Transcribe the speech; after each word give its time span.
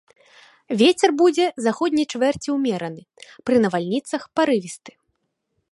Вецер 0.79 1.09
будзе 1.21 1.45
заходняй 1.65 2.07
чвэрці 2.15 2.49
ўмераны, 2.57 3.01
пры 3.49 3.55
навальніцах 3.67 4.21
парывісты. 4.41 4.91